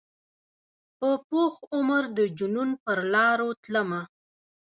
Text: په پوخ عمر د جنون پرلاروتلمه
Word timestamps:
په 0.97 1.09
پوخ 1.29 1.53
عمر 1.77 2.03
د 2.17 2.19
جنون 2.37 2.69
پرلاروتلمه 2.85 4.01